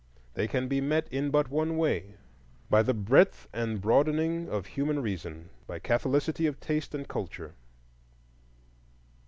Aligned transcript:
They 0.33 0.47
can 0.47 0.67
be 0.67 0.81
met 0.81 1.07
in 1.11 1.29
but 1.29 1.51
one 1.51 1.77
way,—by 1.77 2.81
the 2.81 2.93
breadth 2.95 3.47
and 3.53 3.79
broadening 3.79 4.49
of 4.49 4.65
human 4.65 4.99
reason, 4.99 5.51
by 5.67 5.77
catholicity 5.77 6.47
of 6.47 6.59
taste 6.59 6.95
and 6.95 7.07
culture. 7.07 7.53